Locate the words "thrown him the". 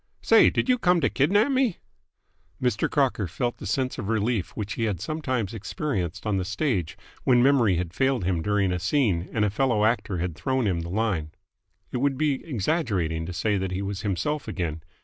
10.35-10.89